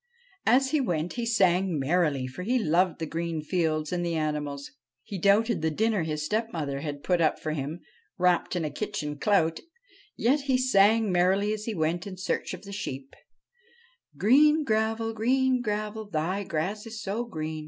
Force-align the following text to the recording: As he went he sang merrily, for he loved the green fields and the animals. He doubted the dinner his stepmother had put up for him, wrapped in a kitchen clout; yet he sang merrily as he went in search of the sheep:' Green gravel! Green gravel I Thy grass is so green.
As 0.47 0.71
he 0.71 0.81
went 0.81 1.13
he 1.13 1.27
sang 1.27 1.77
merrily, 1.77 2.25
for 2.25 2.41
he 2.41 2.57
loved 2.57 2.97
the 2.97 3.05
green 3.05 3.39
fields 3.43 3.91
and 3.93 4.03
the 4.03 4.15
animals. 4.15 4.71
He 5.03 5.19
doubted 5.19 5.61
the 5.61 5.69
dinner 5.69 6.01
his 6.01 6.25
stepmother 6.25 6.79
had 6.79 7.03
put 7.03 7.21
up 7.21 7.37
for 7.37 7.51
him, 7.51 7.81
wrapped 8.17 8.55
in 8.55 8.65
a 8.65 8.71
kitchen 8.71 9.19
clout; 9.19 9.59
yet 10.17 10.39
he 10.41 10.57
sang 10.57 11.11
merrily 11.11 11.53
as 11.53 11.65
he 11.65 11.75
went 11.75 12.07
in 12.07 12.17
search 12.17 12.55
of 12.55 12.63
the 12.63 12.71
sheep:' 12.71 13.13
Green 14.17 14.63
gravel! 14.63 15.13
Green 15.13 15.61
gravel 15.61 16.07
I 16.07 16.09
Thy 16.11 16.43
grass 16.45 16.87
is 16.87 16.99
so 16.99 17.23
green. 17.23 17.59